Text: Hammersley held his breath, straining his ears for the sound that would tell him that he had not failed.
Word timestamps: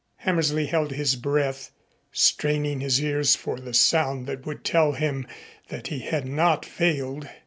Hammersley 0.15 0.65
held 0.65 0.93
his 0.93 1.15
breath, 1.15 1.69
straining 2.11 2.79
his 2.79 2.99
ears 2.99 3.35
for 3.35 3.59
the 3.59 3.71
sound 3.71 4.25
that 4.25 4.47
would 4.47 4.63
tell 4.63 4.93
him 4.93 5.27
that 5.67 5.89
he 5.89 5.99
had 5.99 6.25
not 6.25 6.65
failed. 6.65 7.29